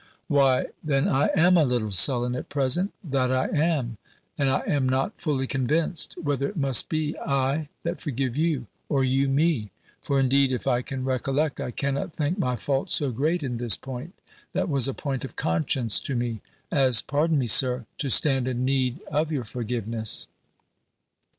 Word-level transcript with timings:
"Why; 0.27 0.65
then 0.83 1.07
I 1.07 1.27
am 1.35 1.57
a 1.59 1.63
little 1.63 1.91
sullen 1.91 2.33
at 2.33 2.49
present, 2.49 2.91
that 3.03 3.31
I 3.31 3.49
am; 3.49 3.97
and 4.35 4.49
I 4.49 4.61
am 4.65 4.89
not 4.89 5.21
fully 5.21 5.45
convinced, 5.45 6.15
whether 6.23 6.49
it 6.49 6.57
must 6.57 6.89
be 6.89 7.15
I 7.19 7.69
that 7.83 8.01
forgive 8.01 8.35
you, 8.35 8.65
or 8.89 9.03
you 9.03 9.29
me. 9.29 9.69
For, 10.01 10.19
indeed, 10.19 10.51
if 10.51 10.65
I 10.65 10.81
can 10.81 11.05
recollect, 11.05 11.59
I 11.59 11.69
cannot 11.69 12.15
think 12.15 12.39
my 12.39 12.55
fault 12.55 12.89
so 12.89 13.11
great 13.11 13.43
in 13.43 13.57
this 13.57 13.77
point, 13.77 14.15
that 14.53 14.69
was 14.69 14.87
a 14.87 14.95
point 14.95 15.23
of 15.23 15.35
conscience 15.35 15.99
to 15.99 16.15
me, 16.15 16.41
as 16.71 17.03
(pardon 17.03 17.37
me 17.37 17.45
Sir), 17.45 17.85
to 17.99 18.09
stand 18.09 18.47
in 18.47 18.65
need 18.65 19.01
of 19.11 19.31
your 19.31 19.43
forgiveness." 19.43 20.25